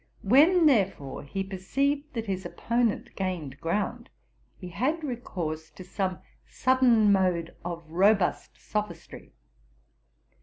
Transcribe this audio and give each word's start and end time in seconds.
When, 0.23 0.65
therefore, 0.65 1.21
he 1.21 1.43
perceived 1.43 2.13
that 2.15 2.25
his 2.25 2.43
opponent 2.43 3.15
gained 3.15 3.61
ground, 3.61 4.09
he 4.57 4.69
had 4.69 5.03
recourse 5.03 5.69
to 5.69 5.83
some 5.83 6.17
sudden 6.47 7.11
mode 7.11 7.55
of 7.63 7.87
robust 7.87 8.57
sophistry. 8.59 9.33